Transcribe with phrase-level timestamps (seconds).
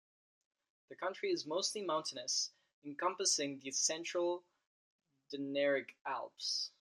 [0.89, 2.49] The country is mostly mountainous,
[2.83, 4.43] encompassing the central
[5.31, 6.69] Dinaric Alps.